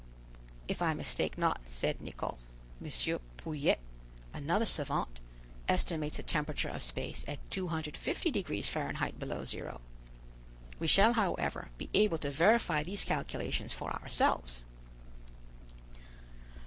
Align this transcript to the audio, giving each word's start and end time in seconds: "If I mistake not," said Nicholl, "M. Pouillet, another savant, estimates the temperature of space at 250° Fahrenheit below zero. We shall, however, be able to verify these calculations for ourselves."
"If 0.67 0.81
I 0.81 0.95
mistake 0.95 1.37
not," 1.37 1.61
said 1.67 2.01
Nicholl, 2.01 2.39
"M. 2.83 2.89
Pouillet, 3.37 3.77
another 4.33 4.65
savant, 4.65 5.19
estimates 5.69 6.17
the 6.17 6.23
temperature 6.23 6.69
of 6.69 6.81
space 6.81 7.23
at 7.27 7.47
250° 7.51 8.65
Fahrenheit 8.65 9.19
below 9.19 9.45
zero. 9.45 9.79
We 10.79 10.87
shall, 10.87 11.13
however, 11.13 11.69
be 11.77 11.87
able 11.93 12.17
to 12.17 12.31
verify 12.31 12.81
these 12.81 13.03
calculations 13.03 13.75
for 13.75 13.91
ourselves." 13.93 14.63